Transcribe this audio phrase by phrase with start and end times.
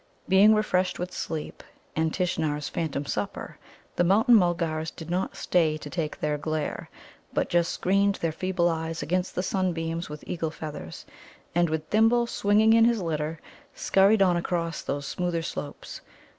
[0.27, 1.61] Being refreshed with sleep
[1.95, 3.59] and Tishnar's phantom supper,
[3.97, 6.89] the Mountain mulgars did not stay to take their "glare,"
[7.33, 11.05] but just screened their feeble eyes against the sunbeams with eagle feathers,
[11.53, 13.39] and, with Thimble swinging in his litter,
[13.75, 16.01] scurried on across these smoother slopes.